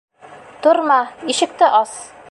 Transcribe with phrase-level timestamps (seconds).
[0.61, 0.99] —Торма,
[1.33, 1.91] ишекте ас!